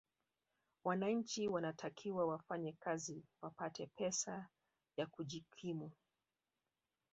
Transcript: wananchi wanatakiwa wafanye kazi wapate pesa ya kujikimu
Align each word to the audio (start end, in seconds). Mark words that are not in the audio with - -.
wananchi 0.83 1.47
wanatakiwa 1.47 2.25
wafanye 2.25 2.73
kazi 2.79 3.23
wapate 3.41 3.85
pesa 3.87 4.49
ya 4.97 5.05
kujikimu 5.05 5.91